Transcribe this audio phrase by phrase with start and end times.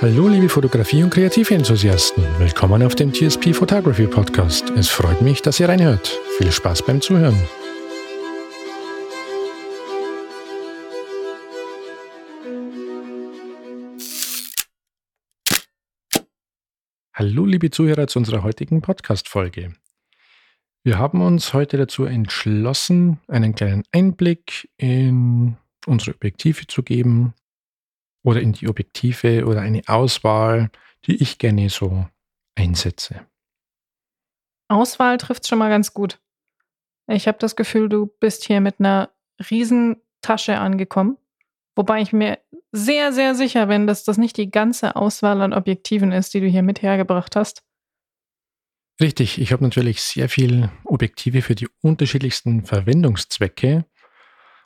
[0.00, 4.70] Hallo liebe Fotografie- und Kreativenthusiasten, willkommen auf dem TSP Photography Podcast.
[4.70, 6.20] Es freut mich, dass ihr reinhört.
[6.38, 7.34] Viel Spaß beim Zuhören.
[17.12, 19.72] Hallo liebe Zuhörer zu unserer heutigen Podcast-Folge.
[20.84, 25.56] Wir haben uns heute dazu entschlossen, einen kleinen Einblick in
[25.86, 27.34] unsere Objektive zu geben,
[28.22, 30.70] oder in die Objektive oder eine Auswahl,
[31.06, 32.06] die ich gerne so
[32.54, 33.26] einsetze.
[34.68, 36.20] Auswahl trifft schon mal ganz gut.
[37.06, 39.10] Ich habe das Gefühl, du bist hier mit einer
[39.50, 41.16] Riesentasche angekommen.
[41.74, 42.38] Wobei ich mir
[42.72, 46.46] sehr, sehr sicher bin, dass das nicht die ganze Auswahl an Objektiven ist, die du
[46.46, 47.62] hier mit hergebracht hast.
[49.00, 53.84] Richtig, ich habe natürlich sehr viele Objektive für die unterschiedlichsten Verwendungszwecke.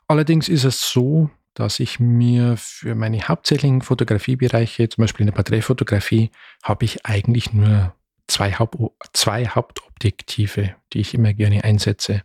[0.09, 5.35] Allerdings ist es so, dass ich mir für meine hauptsächlichen Fotografiebereiche, zum Beispiel in der
[5.35, 6.31] Porträtfotografie,
[6.63, 7.95] habe ich eigentlich nur
[8.27, 8.77] zwei, Haupt
[9.13, 12.23] zwei Hauptobjektive, die ich immer gerne einsetze.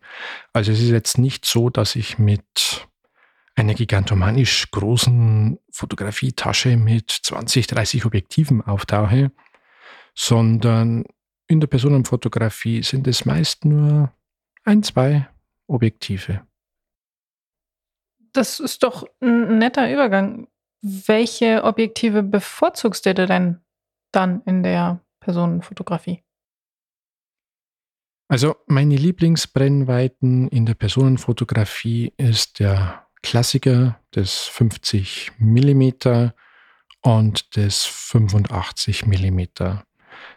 [0.54, 2.88] Also es ist jetzt nicht so, dass ich mit
[3.56, 9.32] einer gigantomanisch großen Fotografietasche mit 20, 30 Objektiven auftauche,
[10.14, 11.06] sondern
[11.48, 14.12] in der Personenfotografie sind es meist nur
[14.64, 15.28] ein, zwei
[15.66, 16.42] Objektive.
[18.38, 20.48] Das ist doch ein netter Übergang.
[20.84, 23.62] Welche Objektive bevorzugst du denn
[24.12, 26.24] dann in der Personenfotografie?
[28.28, 36.30] Also meine Lieblingsbrennweiten in der Personenfotografie ist der Klassiker des 50 mm
[37.02, 39.42] und des 85 mm.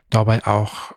[0.09, 0.95] Dabei auch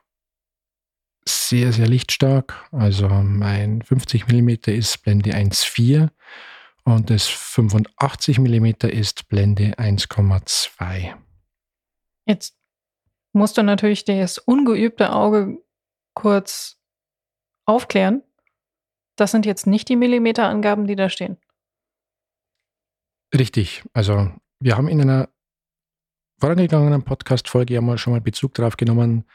[1.26, 2.66] sehr, sehr lichtstark.
[2.72, 6.10] Also mein 50 mm ist Blende 1,4
[6.84, 11.14] und das 85 mm ist Blende 1,2.
[12.26, 12.58] Jetzt
[13.34, 15.62] musst du natürlich das ungeübte Auge
[16.14, 16.80] kurz
[17.66, 18.24] aufklären.
[19.16, 21.38] Das sind jetzt nicht die Millimeterangaben, die da stehen.
[23.36, 23.84] Richtig.
[23.94, 25.30] Also wir haben in einer
[26.40, 29.26] vorangegangenen Podcast-Folge ja mal schon mal Bezug darauf genommen,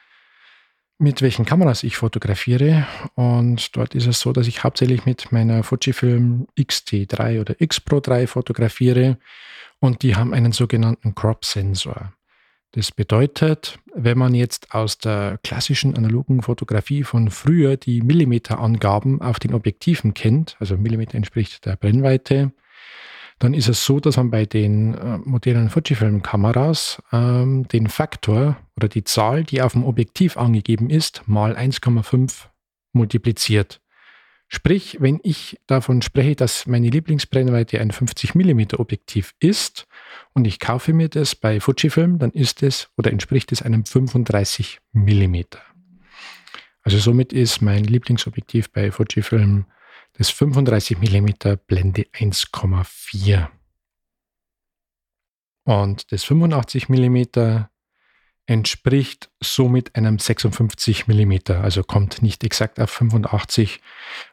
[0.98, 2.86] mit welchen Kameras ich fotografiere.
[3.14, 8.26] Und dort ist es so, dass ich hauptsächlich mit meiner Fujifilm X-T3 oder X-Pro 3
[8.26, 9.18] fotografiere.
[9.80, 12.12] Und die haben einen sogenannten Crop-Sensor.
[12.72, 19.38] Das bedeutet, wenn man jetzt aus der klassischen analogen Fotografie von früher die Millimeterangaben auf
[19.38, 22.52] den Objektiven kennt, also Millimeter entspricht der Brennweite,
[23.38, 28.88] dann ist es so, dass man bei den äh, modernen Fujifilm-Kameras ähm, den Faktor oder
[28.88, 32.46] die Zahl, die auf dem Objektiv angegeben ist, mal 1,5
[32.92, 33.80] multipliziert.
[34.48, 39.86] Sprich, wenn ich davon spreche, dass meine Lieblingsbrennweite ein 50 mm Objektiv ist
[40.32, 44.80] und ich kaufe mir das bei Fujifilm, dann ist es oder entspricht es einem 35
[44.92, 45.36] mm.
[46.82, 49.66] Also somit ist mein Lieblingsobjektiv bei Fujifilm
[50.18, 53.48] das 35 mm Blende 1,4.
[55.64, 57.66] Und das 85 mm
[58.46, 63.80] entspricht somit einem 56 mm, also kommt nicht exakt auf 85,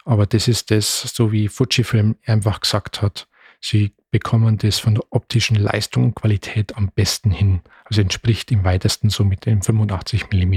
[0.05, 3.27] aber das ist das, so wie Fujifilm einfach gesagt hat,
[3.59, 7.61] sie bekommen das von der optischen Leistung und Qualität am besten hin.
[7.83, 10.55] Also entspricht im weitesten somit dem 85 mm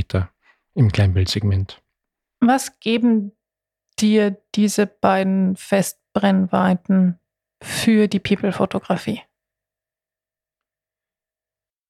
[0.75, 1.83] im Kleinbildsegment.
[2.41, 3.33] Was geben
[4.00, 7.19] dir diese beiden Festbrennweiten
[7.62, 9.22] für die People-Fotografie?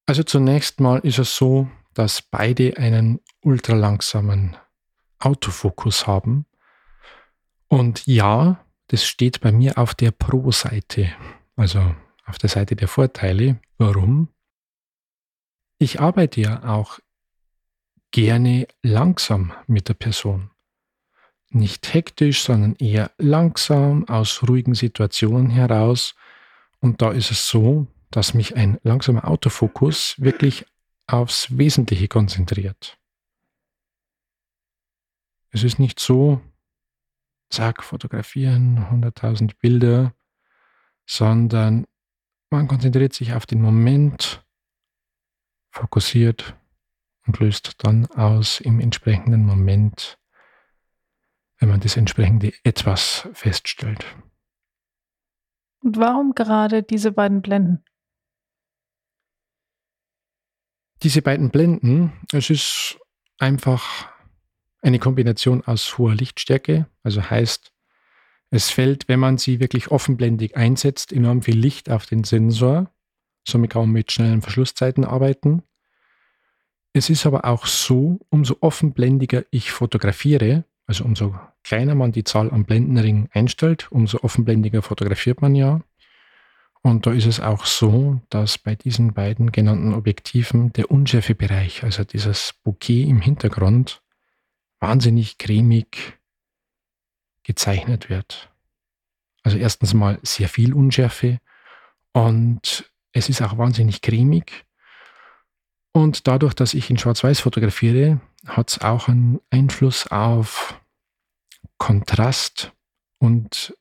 [0.05, 4.57] Also zunächst mal ist es so, dass beide einen ultralangsamen
[5.19, 6.45] Autofokus haben.
[7.67, 11.11] Und ja, das steht bei mir auf der Pro-Seite,
[11.55, 11.95] also
[12.25, 13.59] auf der Seite der Vorteile.
[13.77, 14.29] Warum?
[15.77, 16.99] Ich arbeite ja auch
[18.11, 20.49] gerne langsam mit der Person.
[21.51, 26.15] Nicht hektisch, sondern eher langsam aus ruhigen Situationen heraus.
[26.79, 30.65] Und da ist es so, dass mich ein langsamer Autofokus wirklich
[31.07, 32.99] aufs Wesentliche konzentriert.
[35.51, 36.39] Es ist nicht so,
[37.49, 40.13] zack, fotografieren, 100.000 Bilder,
[41.07, 41.87] sondern
[42.51, 44.45] man konzentriert sich auf den Moment,
[45.71, 46.55] fokussiert
[47.25, 50.18] und löst dann aus im entsprechenden Moment
[51.59, 54.05] wenn man das entsprechende etwas feststellt.
[55.81, 57.83] Und warum gerade diese beiden Blenden?
[61.03, 62.99] Diese beiden Blenden, es ist
[63.37, 64.09] einfach
[64.81, 67.71] eine Kombination aus hoher Lichtstärke, also heißt,
[68.51, 72.91] es fällt, wenn man sie wirklich offenblendig einsetzt, enorm viel Licht auf den Sensor
[73.49, 75.63] Somit kann man mit schnellen Verschlusszeiten arbeiten.
[76.93, 82.49] Es ist aber auch so, umso offenblendiger ich fotografiere, also umso kleiner man die Zahl
[82.49, 85.81] am Blendenring einstellt, umso offenblendiger fotografiert man ja.
[86.81, 92.03] Und da ist es auch so, dass bei diesen beiden genannten Objektiven der Unschärfebereich, also
[92.03, 94.01] dieses Bouquet im Hintergrund,
[94.79, 96.17] wahnsinnig cremig
[97.43, 98.51] gezeichnet wird.
[99.43, 101.37] Also erstens mal sehr viel Unschärfe
[102.13, 104.65] und es ist auch wahnsinnig cremig.
[105.99, 110.79] Und dadurch, dass ich in Schwarz-Weiß fotografiere, hat es auch einen Einfluss auf
[111.77, 112.71] Kontrast
[113.17, 113.75] und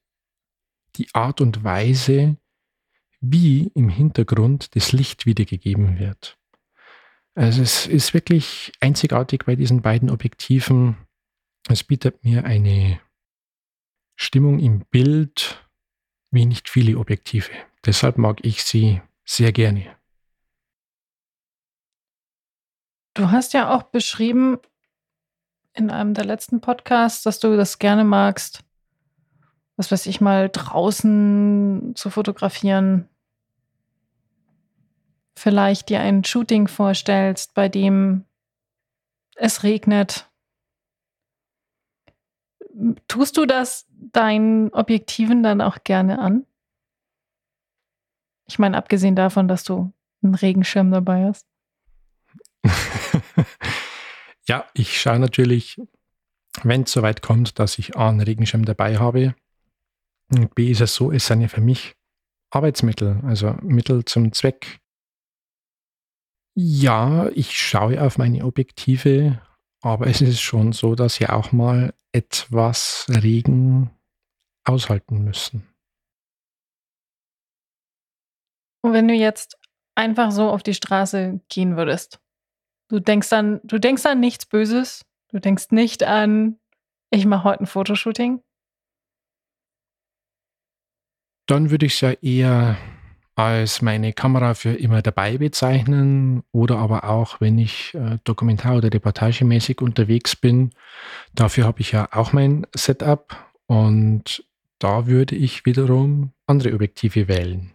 [0.97, 2.37] die Art und Weise,
[3.21, 6.37] wie im Hintergrund das Licht wiedergegeben wird.
[7.37, 10.97] Also es ist wirklich einzigartig bei diesen beiden Objektiven.
[11.69, 12.99] Es bietet mir eine
[14.17, 15.65] Stimmung im Bild
[16.33, 17.53] wie nicht viele Objektive.
[17.87, 19.98] Deshalb mag ich sie sehr gerne.
[23.19, 24.59] Du hast ja auch beschrieben
[25.75, 28.63] in einem der letzten Podcasts, dass du das gerne magst,
[29.77, 33.09] was weiß ich mal, draußen zu fotografieren.
[35.37, 38.25] Vielleicht dir ein Shooting vorstellst, bei dem
[39.35, 40.31] es regnet.
[43.09, 46.47] Tust du das deinen Objektiven dann auch gerne an?
[48.47, 49.93] Ich meine, abgesehen davon, dass du
[50.23, 51.48] einen Regenschirm dabei hast.
[54.47, 55.81] ja, ich schaue natürlich,
[56.63, 59.35] wenn es soweit kommt, dass ich A, einen Regenschirm dabei habe
[60.31, 61.95] und B ist es so, es sind ja für mich
[62.51, 64.81] Arbeitsmittel, also Mittel zum Zweck.
[66.55, 69.41] Ja, ich schaue auf meine Objektive,
[69.81, 73.91] aber es ist schon so, dass sie auch mal etwas Regen
[74.65, 75.67] aushalten müssen.
[78.83, 79.59] Und wenn du jetzt
[79.95, 82.21] einfach so auf die Straße gehen würdest,
[82.89, 86.59] du denkst dann, du denkst an nichts Böses, du denkst nicht an,
[87.11, 88.43] ich mache heute ein Fotoshooting,
[91.47, 92.77] dann würde ich es ja eher
[93.35, 98.93] als meine Kamera für immer dabei bezeichnen oder aber auch, wenn ich äh, dokumentar- oder
[98.93, 100.73] reportagemäßig unterwegs bin.
[101.35, 103.37] Dafür habe ich ja auch mein Setup
[103.67, 104.45] und
[104.79, 107.73] da würde ich wiederum andere Objektive wählen.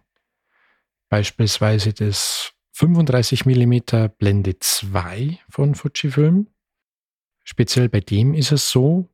[1.08, 6.48] Beispielsweise das 35 mm Blende 2 von Fujifilm.
[7.44, 9.08] Speziell bei dem ist es so,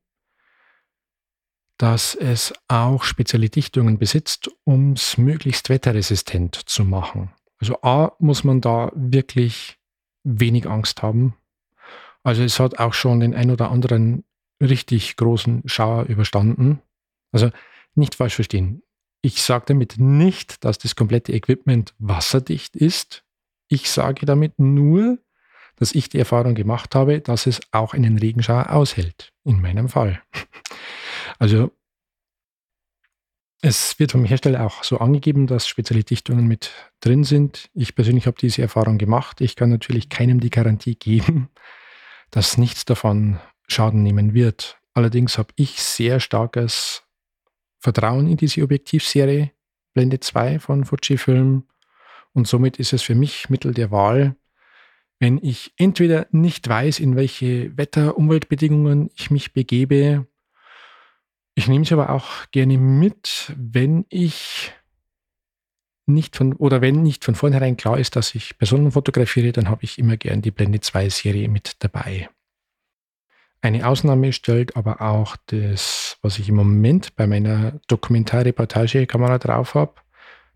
[1.76, 7.32] dass es auch spezielle Dichtungen besitzt, um es möglichst wetterresistent zu machen.
[7.58, 9.78] Also A muss man da wirklich
[10.24, 11.34] wenig Angst haben.
[12.22, 14.24] Also es hat auch schon den ein oder anderen
[14.62, 16.80] richtig großen Schauer überstanden.
[17.30, 17.50] Also
[17.94, 18.82] nicht falsch verstehen.
[19.20, 23.22] Ich sage damit nicht, dass das komplette Equipment wasserdicht ist.
[23.70, 25.18] Ich sage damit nur,
[25.76, 29.32] dass ich die Erfahrung gemacht habe, dass es auch einen Regenschauer aushält.
[29.44, 30.20] In meinem Fall.
[31.38, 31.70] Also
[33.62, 37.70] es wird vom Hersteller auch so angegeben, dass spezielle Dichtungen mit drin sind.
[37.72, 39.40] Ich persönlich habe diese Erfahrung gemacht.
[39.40, 41.48] Ich kann natürlich keinem die Garantie geben,
[42.30, 43.38] dass nichts davon
[43.68, 44.78] Schaden nehmen wird.
[44.92, 47.04] Allerdings habe ich sehr starkes
[47.78, 49.52] Vertrauen in diese Objektivserie
[49.94, 51.64] Blende 2 von Fujifilm
[52.32, 54.36] und somit ist es für mich Mittel der Wahl,
[55.18, 60.26] wenn ich entweder nicht weiß, in welche Wetter-Umweltbedingungen ich mich begebe.
[61.54, 64.72] Ich nehme es aber auch gerne mit, wenn ich
[66.06, 69.84] nicht von oder wenn nicht von vornherein klar ist, dass ich Personen fotografiere, dann habe
[69.84, 72.30] ich immer gern die Blende 2 Serie mit dabei.
[73.60, 79.94] Eine Ausnahme stellt aber auch das, was ich im Moment bei meiner Dokumentarreportagekamera drauf habe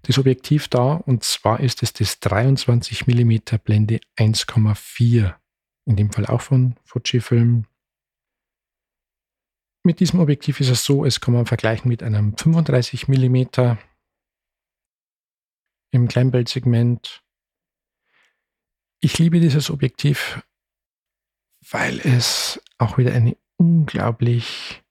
[0.04, 5.34] das Objektiv da und zwar ist es das 23 mm Blende 1,4.
[5.87, 7.66] In dem Fall auch von Fujifilm.
[9.82, 13.76] Mit diesem Objektiv ist es so, es kann man vergleichen mit einem 35 mm
[15.90, 17.23] im Kleinbildsegment.
[19.00, 20.42] Ich liebe dieses Objektiv,
[21.70, 24.82] weil es auch wieder eine unglaublich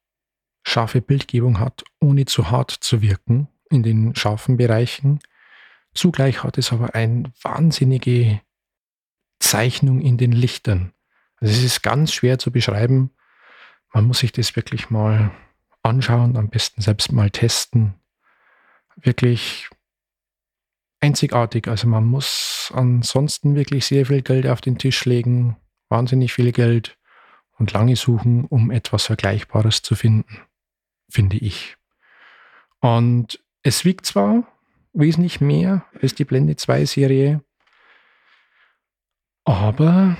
[0.66, 5.20] scharfe Bildgebung hat, ohne zu hart zu wirken in den scharfen Bereichen.
[5.94, 8.40] Zugleich hat es aber eine wahnsinnige
[9.38, 10.92] Zeichnung in den Lichtern.
[11.36, 13.10] Also es ist ganz schwer zu beschreiben.
[13.92, 15.30] Man muss sich das wirklich mal
[15.82, 17.94] anschauen, am besten selbst mal testen.
[18.96, 19.68] Wirklich
[21.00, 21.68] einzigartig.
[21.68, 25.56] Also man muss ansonsten wirklich sehr viel Geld auf den Tisch legen,
[25.88, 26.96] wahnsinnig viel Geld
[27.58, 30.40] und lange suchen, um etwas Vergleichbares zu finden,
[31.08, 31.76] finde ich.
[32.80, 34.46] Und es wiegt zwar
[34.92, 37.42] wesentlich mehr als die Blende 2 Serie.
[39.44, 40.16] Aber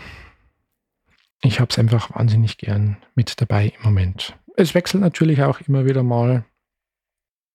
[1.43, 4.37] ich habe es einfach wahnsinnig gern mit dabei im Moment.
[4.57, 6.45] Es wechselt natürlich auch immer wieder mal.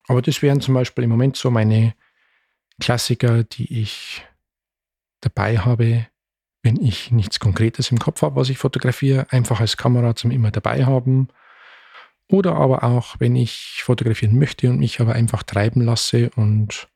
[0.07, 1.95] Aber das wären zum Beispiel im Moment so meine
[2.79, 4.25] Klassiker, die ich
[5.21, 6.07] dabei habe,
[6.61, 10.51] wenn ich nichts Konkretes im Kopf habe, was ich fotografiere, einfach als Kamera zum immer
[10.51, 11.29] dabei haben.
[12.31, 16.87] Oder aber auch, wenn ich fotografieren möchte und mich aber einfach treiben lasse und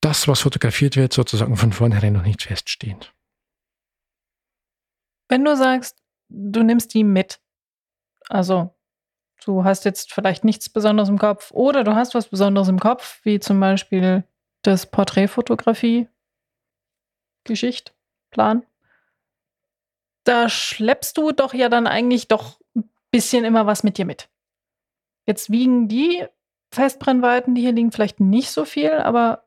[0.00, 3.12] das, was fotografiert wird, sozusagen von vornherein noch nicht feststeht.
[5.28, 7.38] Wenn du sagst, du nimmst die mit,
[8.28, 8.74] also
[9.44, 13.20] du hast jetzt vielleicht nichts Besonderes im Kopf oder du hast was Besonderes im Kopf,
[13.24, 14.24] wie zum Beispiel
[14.62, 16.08] das Porträtfotografie,
[17.44, 17.92] Geschichte,
[18.30, 18.64] Plan,
[20.24, 22.59] da schleppst du doch ja dann eigentlich doch
[23.10, 24.28] bisschen immer was mit dir mit.
[25.26, 26.24] Jetzt wiegen die
[26.72, 29.44] Festbrennweiten, die hier liegen, vielleicht nicht so viel, aber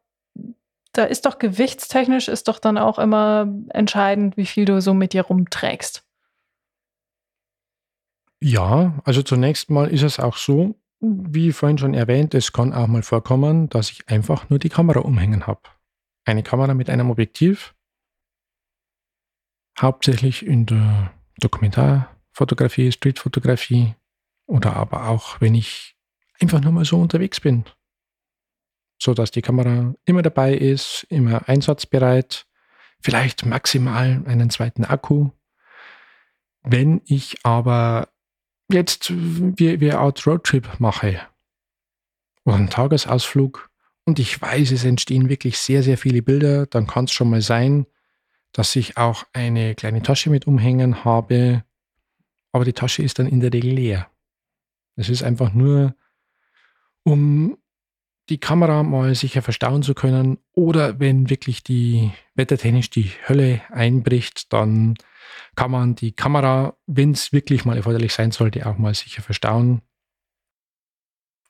[0.92, 5.14] da ist doch gewichtstechnisch ist doch dann auch immer entscheidend, wie viel du so mit
[5.14, 6.06] dir rumträgst.
[8.42, 12.88] Ja, also zunächst mal ist es auch so, wie vorhin schon erwähnt, es kann auch
[12.88, 15.62] mal vorkommen, dass ich einfach nur die Kamera umhängen habe.
[16.26, 17.74] Eine Kamera mit einem Objektiv,
[19.80, 23.96] hauptsächlich in der Dokumentar- Fotografie, Streetfotografie
[24.46, 25.96] oder aber auch, wenn ich
[26.42, 27.64] einfach nur mal so unterwegs bin.
[29.00, 32.46] So dass die Kamera immer dabei ist, immer einsatzbereit,
[33.02, 35.30] vielleicht maximal einen zweiten Akku.
[36.64, 38.10] Wenn ich aber
[38.72, 41.20] jetzt wie, wie Art Roadtrip mache
[42.46, 43.70] oder einen Tagesausflug
[44.06, 47.42] und ich weiß, es entstehen wirklich sehr, sehr viele Bilder, dann kann es schon mal
[47.42, 47.86] sein,
[48.54, 51.64] dass ich auch eine kleine Tasche mit umhängen habe,
[52.54, 54.10] aber die Tasche ist dann in der Regel leer.
[54.96, 55.96] Es ist einfach nur,
[57.04, 57.58] um
[58.30, 64.54] die Kamera mal sicher verstauen zu können oder wenn wirklich die wettertechnisch die Hölle einbricht,
[64.54, 64.94] dann
[65.56, 69.82] kann man die Kamera, wenn es wirklich mal erforderlich sein sollte, auch mal sicher verstauen.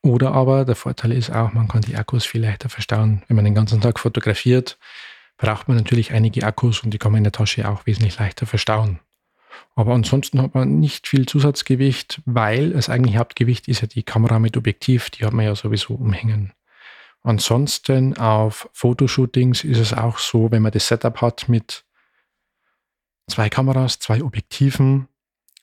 [0.02, 3.24] Oder aber der Vorteil ist auch, man kann die Akkus viel leichter verstauen.
[3.28, 4.80] Wenn man den ganzen Tag fotografiert,
[5.38, 8.46] braucht man natürlich einige Akkus und die kann man in der Tasche auch wesentlich leichter
[8.46, 9.00] verstauen.
[9.76, 14.40] Aber ansonsten hat man nicht viel Zusatzgewicht, weil das eigentliche Hauptgewicht ist ja die Kamera
[14.40, 16.54] mit Objektiv, die hat man ja sowieso umhängen.
[17.24, 21.86] Ansonsten auf Fotoshootings ist es auch so, wenn man das Setup hat mit
[23.28, 25.08] zwei Kameras, zwei Objektiven,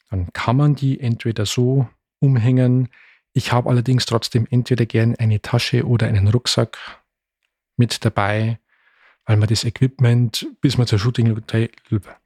[0.08, 2.88] dann kann man die entweder so umhängen.
[3.32, 6.78] Ich habe allerdings trotzdem entweder gern eine Tasche oder einen Rucksack
[7.76, 8.58] mit dabei,
[9.30, 11.40] weil man das Equipment, bis man zur Shooting,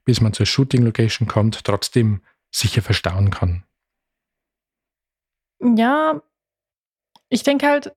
[0.06, 3.62] bis man zur Shooting Location kommt, trotzdem sicher verstauen kann.
[5.61, 6.23] Ja,
[7.28, 7.94] ich denke halt,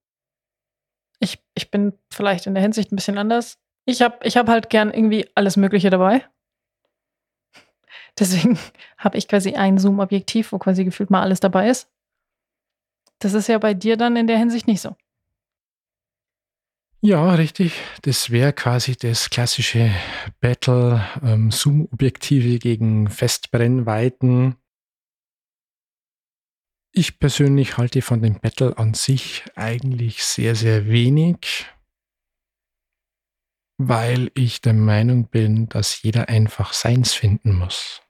[1.21, 3.57] ich, ich bin vielleicht in der Hinsicht ein bisschen anders.
[3.85, 6.27] Ich habe ich hab halt gern irgendwie alles Mögliche dabei.
[8.19, 8.59] Deswegen
[8.97, 11.89] habe ich quasi ein Zoom-Objektiv, wo quasi gefühlt mal alles dabei ist.
[13.19, 14.97] Das ist ja bei dir dann in der Hinsicht nicht so.
[17.01, 17.73] Ja, richtig.
[18.01, 19.91] Das wäre quasi das klassische
[20.39, 24.55] Battle ähm, Zoom-Objektive gegen Festbrennweiten.
[26.91, 31.67] Ich persönlich halte von dem Battle an sich eigentlich sehr, sehr wenig,
[33.77, 38.01] weil ich der Meinung bin, dass jeder einfach seins finden muss.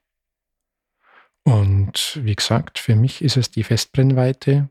[1.43, 4.69] Und wie gesagt, für mich ist es die Festbrennweite.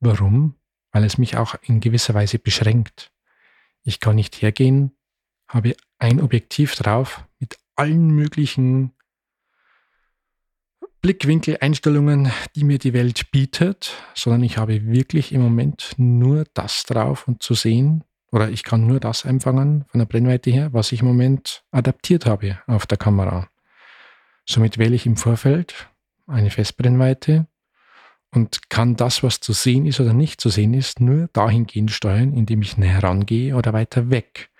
[0.00, 0.56] Warum?
[0.90, 3.12] Weil es mich auch in gewisser Weise beschränkt.
[3.88, 4.92] Ich kann nicht hergehen,
[5.48, 8.92] habe ein Objektiv drauf mit allen möglichen
[11.00, 17.26] Blickwinkeleinstellungen, die mir die Welt bietet, sondern ich habe wirklich im Moment nur das drauf
[17.26, 21.00] und zu sehen, oder ich kann nur das einfangen von der Brennweite her, was ich
[21.00, 23.48] im Moment adaptiert habe auf der Kamera.
[24.44, 25.88] Somit wähle ich im Vorfeld
[26.26, 27.46] eine Festbrennweite
[28.30, 32.32] und kann das, was zu sehen ist oder nicht zu sehen ist, nur dahingehend steuern,
[32.34, 34.50] indem ich näher rangehe oder weiter weg.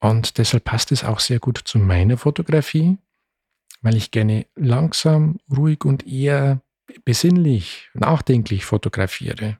[0.00, 2.98] Und deshalb passt es auch sehr gut zu meiner Fotografie,
[3.82, 6.62] weil ich gerne langsam, ruhig und eher
[7.04, 9.58] besinnlich, nachdenklich fotografiere.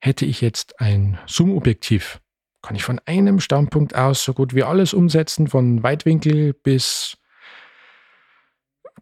[0.00, 2.20] Hätte ich jetzt ein Zoom-Objektiv,
[2.62, 7.16] kann ich von einem Standpunkt aus so gut wie alles umsetzen, von Weitwinkel bis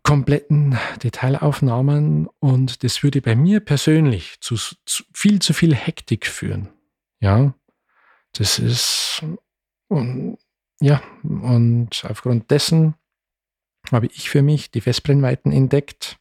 [0.02, 6.68] kompletten Detailaufnahmen und das würde bei mir persönlich zu, zu viel zu viel Hektik führen.
[7.20, 7.54] Ja,
[8.32, 9.24] das ist
[9.88, 10.38] und,
[10.80, 12.94] ja und aufgrund dessen
[13.92, 16.18] habe ich für mich die Festbrennweiten entdeckt.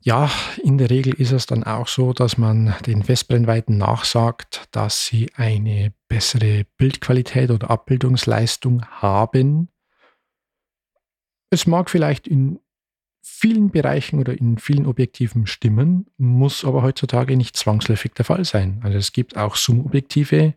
[0.00, 0.30] Ja,
[0.62, 5.30] in der Regel ist es dann auch so, dass man den Festbrennweiten nachsagt, dass sie
[5.34, 9.70] eine bessere Bildqualität oder Abbildungsleistung haben.
[11.54, 12.58] Es mag vielleicht in
[13.22, 18.80] vielen Bereichen oder in vielen Objektiven stimmen, muss aber heutzutage nicht zwangsläufig der Fall sein.
[18.82, 20.54] Also es gibt auch Zoom-Objektive,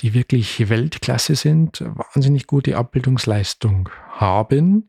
[0.00, 4.88] die wirklich Weltklasse sind, wahnsinnig gute Abbildungsleistung haben.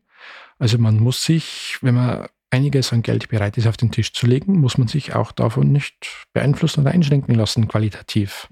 [0.58, 4.26] Also man muss sich, wenn man einiges an Geld bereit ist, auf den Tisch zu
[4.26, 8.48] legen, muss man sich auch davon nicht beeinflussen oder einschränken lassen, qualitativ.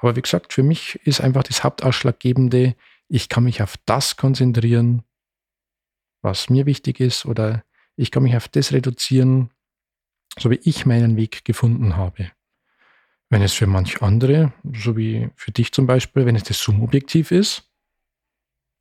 [0.00, 2.74] Aber wie gesagt, für mich ist einfach das Hauptausschlaggebende,
[3.08, 5.04] ich kann mich auf das konzentrieren,
[6.26, 7.64] was mir wichtig ist, oder
[7.94, 9.50] ich kann mich auf das reduzieren,
[10.38, 12.30] so wie ich meinen Weg gefunden habe.
[13.30, 17.30] Wenn es für manch andere, so wie für dich zum Beispiel, wenn es das Zoom-Objektiv
[17.30, 17.70] ist,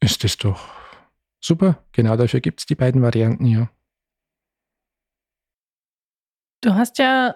[0.01, 0.67] ist das doch
[1.39, 1.83] super.
[1.91, 3.69] Genau dafür gibt es die beiden Varianten ja.
[6.61, 7.35] Du hast ja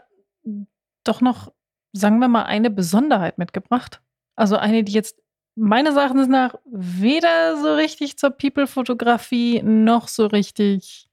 [1.04, 1.54] doch noch,
[1.94, 4.02] sagen wir mal, eine Besonderheit mitgebracht.
[4.36, 5.22] Also eine, die jetzt
[5.60, 11.10] meines Erachtens nach weder so richtig zur People-Fotografie noch so richtig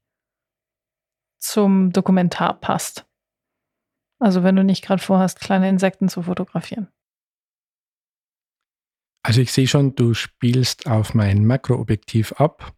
[1.38, 3.06] zum Dokumentar passt.
[4.18, 6.88] Also wenn du nicht gerade vorhast, kleine Insekten zu fotografieren.
[9.22, 12.72] Also ich sehe schon, du spielst auf mein Makroobjektiv ab.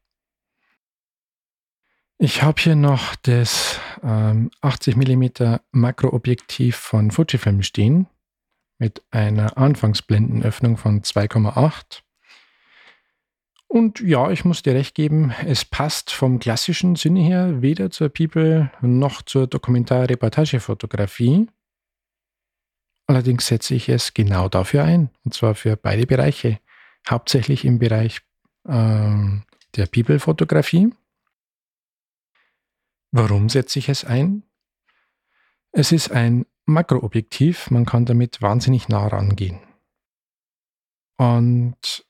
[2.16, 8.08] Ich habe hier noch das ähm, 80 mm Makroobjektiv von Fujifilm stehen
[8.78, 12.02] mit einer Anfangsblendenöffnung von 2,8.
[13.66, 18.08] Und ja, ich muss dir recht geben, es passt vom klassischen Sinne her weder zur
[18.08, 21.49] People noch zur Dokumentar-Reportagefotografie.
[23.06, 26.61] Allerdings setze ich es genau dafür ein, und zwar für beide Bereiche.
[27.08, 28.20] Hauptsächlich im Bereich
[28.66, 29.44] ähm,
[29.76, 30.92] der People-Fotografie
[33.11, 34.42] Warum setze ich es ein?
[35.73, 39.60] Es ist ein Makroobjektiv, man kann damit wahnsinnig nah rangehen.
[41.16, 42.07] Und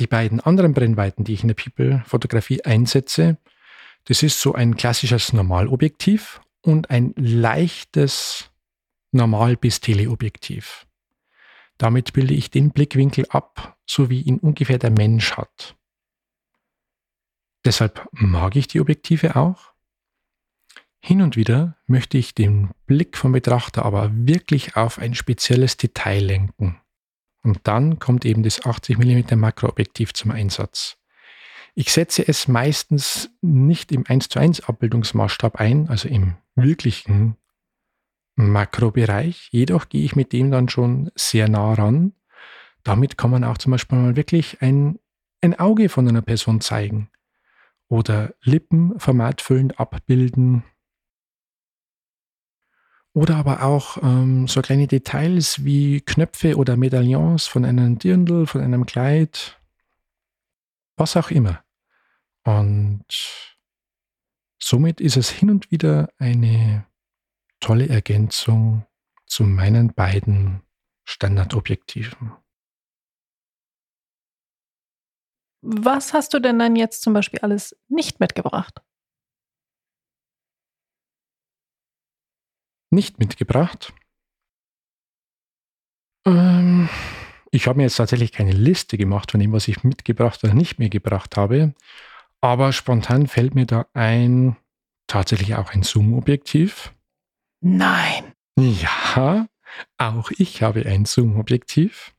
[0.00, 3.38] die beiden anderen Brennweiten, die ich in der People-Fotografie einsetze,
[4.04, 8.50] das ist so ein klassisches Normalobjektiv und ein leichtes
[9.12, 10.86] Normal- bis Teleobjektiv.
[11.78, 15.76] Damit bilde ich den Blickwinkel ab, so wie ihn ungefähr der Mensch hat.
[17.64, 19.73] Deshalb mag ich die Objektive auch.
[21.06, 26.24] Hin und wieder möchte ich den Blick vom Betrachter aber wirklich auf ein spezielles Detail
[26.24, 26.80] lenken.
[27.42, 30.96] Und dann kommt eben das 80 mm Makroobjektiv zum Einsatz.
[31.74, 37.36] Ich setze es meistens nicht im 1 zu 1 Abbildungsmaßstab ein, also im wirklichen
[38.36, 39.50] Makrobereich.
[39.50, 42.14] Jedoch gehe ich mit dem dann schon sehr nah ran.
[42.82, 44.98] Damit kann man auch zum Beispiel mal wirklich ein,
[45.42, 47.10] ein Auge von einer Person zeigen
[47.88, 50.64] oder Lippen formatfüllend abbilden
[53.14, 58.60] oder aber auch ähm, so kleine Details wie Knöpfe oder Medaillons von einem Dirndl, von
[58.60, 59.60] einem Kleid,
[60.96, 61.64] was auch immer.
[62.44, 63.06] Und
[64.60, 66.86] somit ist es hin und wieder eine
[67.60, 68.84] tolle Ergänzung
[69.26, 70.62] zu meinen beiden
[71.04, 72.32] Standardobjektiven.
[75.62, 78.82] Was hast du denn dann jetzt zum Beispiel alles nicht mitgebracht?
[82.94, 83.92] Nicht mitgebracht.
[86.26, 86.88] Ähm,
[87.50, 90.78] ich habe mir jetzt tatsächlich keine Liste gemacht von dem, was ich mitgebracht oder nicht
[90.78, 91.74] mitgebracht habe.
[92.40, 94.56] Aber spontan fällt mir da ein,
[95.06, 96.94] tatsächlich auch ein Zoom-Objektiv.
[97.60, 98.34] Nein.
[98.58, 99.46] Ja,
[99.98, 102.14] auch ich habe ein Zoom-Objektiv.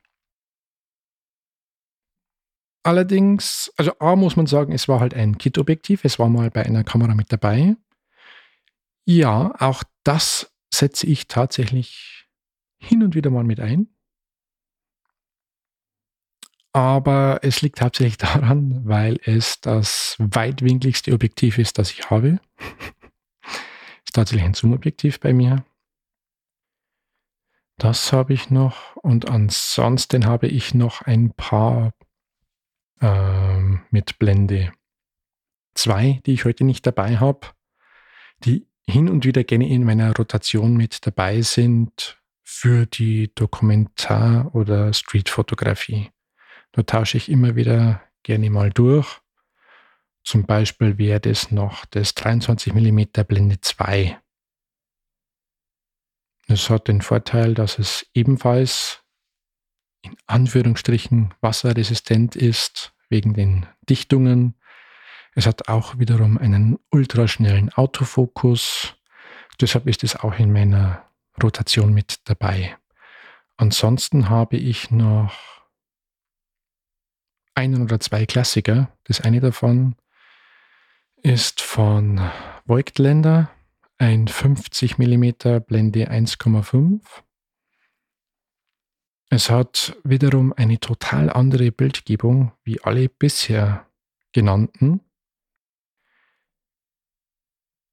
[2.82, 6.64] Allerdings, also A muss man sagen, es war halt ein Kit-Objektiv, es war mal bei
[6.64, 7.76] einer Kamera mit dabei.
[9.04, 12.28] Ja, auch das setze ich tatsächlich
[12.78, 13.88] hin und wieder mal mit ein.
[16.72, 22.38] Aber es liegt hauptsächlich daran, weil es das weitwinkligste Objektiv ist, das ich habe.
[24.04, 25.64] ist tatsächlich ein Zoom-Objektiv bei mir.
[27.78, 28.96] Das habe ich noch.
[28.96, 31.92] Und ansonsten habe ich noch ein paar
[33.00, 34.72] ähm, mit Blende
[35.74, 37.48] 2, die ich heute nicht dabei habe,
[38.44, 44.92] die hin und wieder gerne in meiner Rotation mit dabei sind für die Dokumentar- oder
[44.92, 46.10] Streetfotografie.
[46.72, 49.20] Da tausche ich immer wieder gerne mal durch.
[50.22, 54.20] Zum Beispiel wäre das noch das 23 mm Blende 2.
[56.48, 59.02] Das hat den Vorteil, dass es ebenfalls
[60.02, 64.54] in Anführungsstrichen wasserresistent ist, wegen den Dichtungen
[65.36, 68.96] es hat auch wiederum einen ultraschnellen Autofokus.
[69.60, 71.04] Deshalb ist es auch in meiner
[71.42, 72.74] Rotation mit dabei.
[73.58, 75.34] Ansonsten habe ich noch
[77.54, 78.90] einen oder zwei Klassiker.
[79.04, 79.96] Das eine davon
[81.16, 82.18] ist von
[82.64, 83.50] Voigtländer,
[83.98, 87.02] ein 50 mm Blende 1,5.
[89.28, 93.86] Es hat wiederum eine total andere Bildgebung wie alle bisher
[94.32, 95.02] genannten.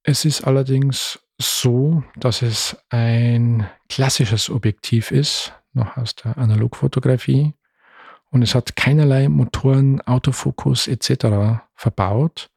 [0.03, 7.53] Es ist allerdings so, dass es ein klassisches Objektiv ist, noch aus der Analogfotografie.
[8.29, 11.61] Und es hat keinerlei Motoren, Autofokus etc.
[11.75, 12.49] verbaut.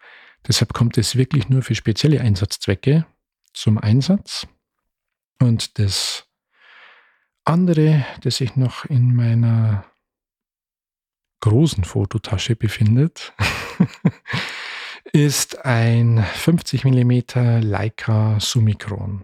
[0.46, 3.06] Deshalb kommt es wirklich nur für spezielle Einsatzzwecke
[3.52, 4.46] zum Einsatz.
[5.40, 6.26] Und das
[7.44, 9.84] andere, das sich noch in meiner
[11.40, 13.34] großen Fototasche befindet,
[15.16, 19.22] ist ein 50 mm Leica Summicron.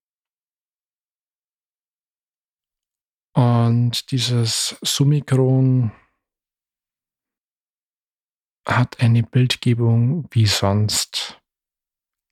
[3.34, 5.92] Und dieses Summicron
[8.66, 11.38] hat eine Bildgebung wie sonst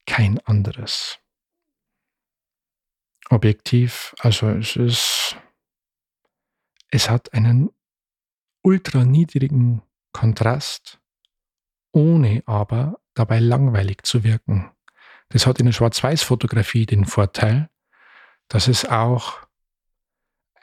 [0.06, 1.18] kein anderes.
[3.28, 5.36] Objektiv, also es ist,
[6.88, 7.68] es hat einen
[8.62, 10.98] ultra niedrigen Kontrast,
[11.92, 14.70] ohne aber dabei langweilig zu wirken.
[15.28, 17.68] Das hat in der Schwarz-Weiß-Fotografie den Vorteil,
[18.48, 19.38] dass es auch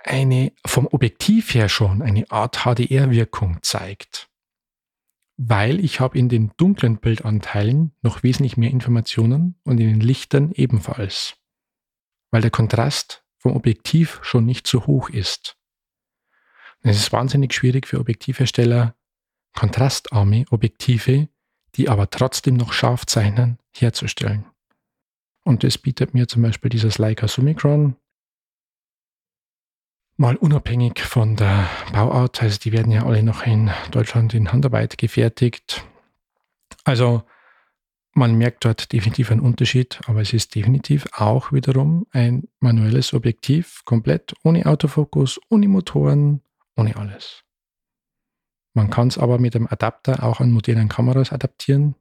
[0.03, 4.29] eine vom Objektiv her schon eine Art HDR-Wirkung zeigt.
[5.37, 10.51] Weil ich habe in den dunklen Bildanteilen noch wesentlich mehr Informationen und in den Lichtern
[10.51, 11.35] ebenfalls.
[12.31, 15.57] Weil der Kontrast vom Objektiv schon nicht so hoch ist.
[16.81, 18.95] es ist wahnsinnig schwierig für Objektivhersteller,
[19.53, 21.29] kontrastarme Objektive,
[21.77, 24.45] die aber trotzdem noch scharf zeichnen, herzustellen.
[25.43, 27.95] Und das bietet mir zum Beispiel dieses Leica Summicron
[30.17, 34.97] mal unabhängig von der Bauart, also die werden ja alle noch in Deutschland in Handarbeit
[34.97, 35.85] gefertigt.
[36.83, 37.23] Also
[38.13, 43.83] man merkt dort definitiv einen Unterschied, aber es ist definitiv auch wiederum ein manuelles Objektiv,
[43.85, 46.41] komplett ohne Autofokus, ohne Motoren,
[46.75, 47.46] ohne alles.
[48.77, 51.95] Man kann es aber mit dem Adapter auch an modernen Kameras adaptieren,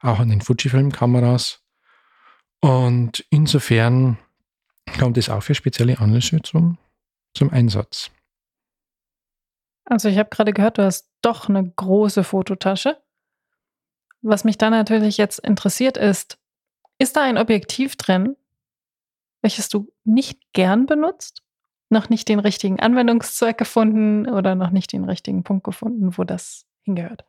[0.00, 1.62] auch an den Fujifilm-Kameras.
[2.60, 4.18] Und insofern
[4.98, 6.76] kommt es auch für spezielle Anlässe zum
[7.32, 8.10] zum Einsatz.
[9.86, 13.00] Also ich habe gerade gehört, du hast doch eine große Fototasche.
[14.20, 16.38] Was mich da natürlich jetzt interessiert ist,
[16.98, 18.36] ist da ein Objektiv drin,
[19.40, 21.42] welches du nicht gern benutzt?
[21.90, 26.66] Noch nicht den richtigen Anwendungszweck gefunden oder noch nicht den richtigen Punkt gefunden, wo das
[26.82, 27.24] hingehört?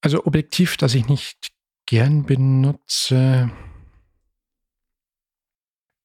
[0.00, 1.52] Also Objektiv, das ich nicht
[1.86, 3.50] gern benutze,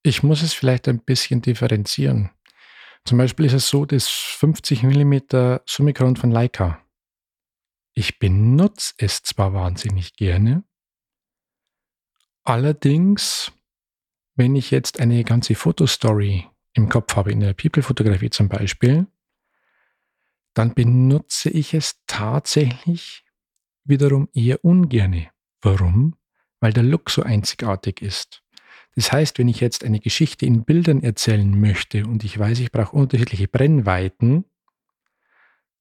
[0.04, 2.30] ich muss es vielleicht ein bisschen differenzieren.
[3.06, 6.80] Zum Beispiel ist es so, das 50 mm Summicron von Leica.
[7.94, 10.64] Ich benutze es zwar wahnsinnig gerne,
[12.44, 13.52] allerdings,
[14.36, 19.08] wenn ich jetzt eine ganze Fotostory im Kopf habe, in der People-Fotografie zum Beispiel,
[20.54, 23.24] dann benutze ich es tatsächlich
[23.84, 25.30] wiederum eher ungerne.
[25.62, 26.16] Warum?
[26.60, 28.44] Weil der Look so einzigartig ist.
[28.96, 32.72] Das heißt, wenn ich jetzt eine Geschichte in Bildern erzählen möchte und ich weiß, ich
[32.72, 34.46] brauche unterschiedliche Brennweiten,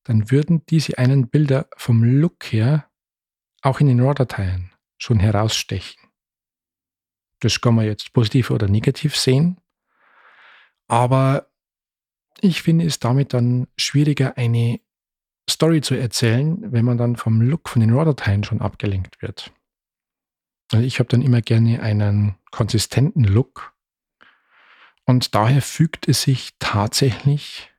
[0.05, 2.91] dann würden diese einen Bilder vom Look her
[3.61, 6.02] auch in den RAW-Dateien schon herausstechen.
[7.43, 9.61] Das kann man jetzt positiv oder negativ sehen.
[10.87, 11.49] Aber
[12.41, 14.81] ich finde es damit dann schwieriger, eine
[15.51, 19.53] Story zu erzählen, wenn man dann vom Look von den RAW-Dateien schon abgelenkt wird.
[20.71, 23.75] Also ich habe dann immer gerne einen konsistenten Look.
[25.05, 27.71] Und daher fügt es sich tatsächlich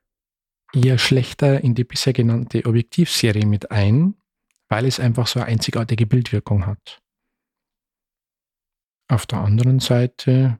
[0.73, 4.15] eher schlechter in die bisher genannte Objektivserie mit ein,
[4.67, 7.02] weil es einfach so eine einzigartige Bildwirkung hat.
[9.13, 10.57] Auf der anderen Seite,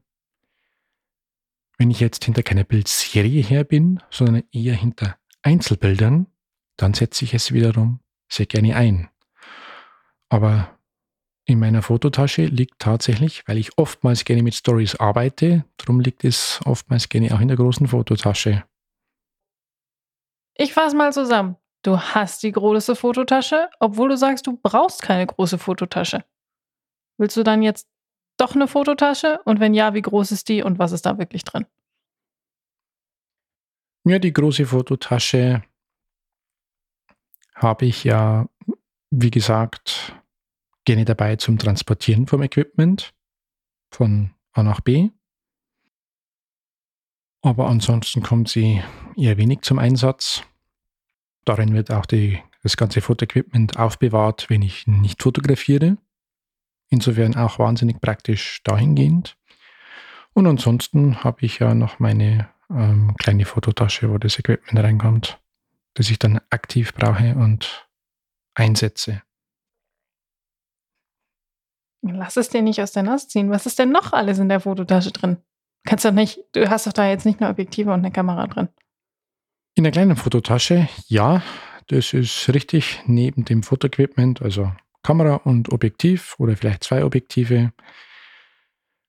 [1.80, 6.28] wenn ich jetzt hinter keiner Bildserie her bin, sondern eher hinter Einzelbildern,
[6.78, 8.00] dann setze ich es wiederum
[8.32, 9.10] sehr gerne ein.
[10.30, 10.78] Aber
[11.46, 16.60] in meiner Fototasche liegt tatsächlich, weil ich oftmals gerne mit Stories arbeite, darum liegt es
[16.63, 18.66] oftmals gerne auch in der großen Fototasche.
[20.54, 21.56] Ich fasse mal zusammen.
[21.82, 26.24] Du hast die große Fototasche, obwohl du sagst, du brauchst keine große Fototasche.
[27.18, 27.89] Willst du dann jetzt
[28.38, 29.39] doch eine Fototasche?
[29.46, 31.65] Und wenn ja, wie groß ist die und was ist da wirklich drin?
[34.06, 35.63] Ja, die große Fototasche
[37.56, 38.50] habe ich ja,
[39.12, 40.15] wie gesagt,
[40.86, 43.13] gerne dabei zum Transportieren vom Equipment.
[43.91, 45.10] von A nach B.
[47.41, 48.82] Aber ansonsten kommt sie
[49.15, 50.43] eher wenig zum Einsatz.
[51.46, 55.98] Darin wird auch die, das ganze Fotoequipment aufbewahrt, wenn ich nicht fotografiere.
[56.93, 59.36] Insofern auch wahnsinnig praktisch dahingehend.
[60.34, 65.41] Und ansonsten habe ich ja noch meine ähm, kleine Fototasche, wo das Equipment reinkommt,
[65.95, 67.89] das ich dann aktiv brauche und
[68.53, 69.23] einsetze.
[72.03, 73.49] Lass es dir nicht aus der Nase ziehen.
[73.49, 75.38] Was ist denn noch alles in der Fototasche drin?
[75.86, 78.69] Kannst doch nicht, du hast doch da jetzt nicht nur Objektive und eine Kamera drin.
[79.73, 81.41] In der kleinen Fototasche, ja,
[81.88, 83.01] das ist richtig.
[83.08, 84.71] Neben dem Fotoequipment, also
[85.04, 87.74] Kamera und Objektiv oder vielleicht zwei Objektive,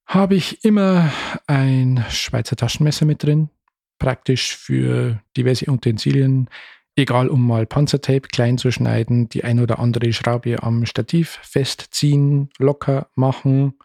[0.07, 1.11] habe ich immer
[1.47, 3.51] ein Schweizer Taschenmesser mit drin.
[3.99, 6.51] Praktisch für diverse Utensilien,
[6.97, 12.51] egal um mal Panzertape klein zu schneiden, die ein oder andere Schraube am Stativ festziehen,
[12.59, 13.79] locker machen.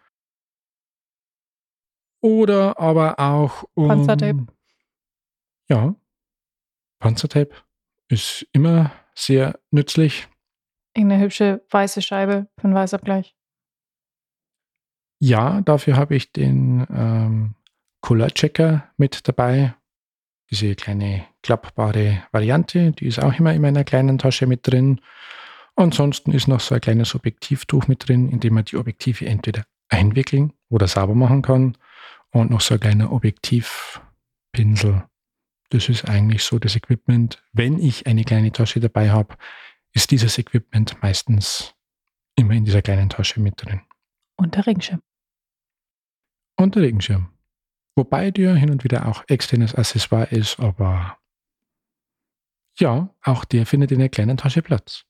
[2.20, 3.88] Oder aber auch um.
[3.88, 4.46] Panzertape.
[5.68, 5.94] Ja.
[6.98, 7.54] Panzertape
[8.08, 10.28] ist immer sehr nützlich.
[10.94, 13.34] Irgendeine hübsche weiße Scheibe für einen Weißabgleich.
[15.20, 17.54] Ja, dafür habe ich den ähm,
[18.00, 19.74] Color Checker mit dabei.
[20.50, 25.00] Diese kleine klappbare Variante, die ist auch immer in meiner kleinen Tasche mit drin.
[25.76, 29.64] Ansonsten ist noch so ein kleines Objektivtuch mit drin, in dem man die Objektive entweder
[29.88, 31.76] einwickeln oder sauber machen kann.
[32.30, 35.04] Und noch so ein kleiner Objektivpinsel.
[35.70, 37.42] Das ist eigentlich so das Equipment.
[37.52, 39.36] Wenn ich eine kleine Tasche dabei habe,
[39.92, 41.74] ist dieses Equipment meistens
[42.36, 43.82] immer in dieser kleinen Tasche mit drin.
[44.36, 45.02] Und der Regenschirm.
[46.56, 47.32] Und der Regenschirm.
[47.96, 51.18] Wobei der hin und wieder auch externes Accessoire ist, aber
[52.78, 55.04] ja, auch der findet in der kleinen Tasche Platz.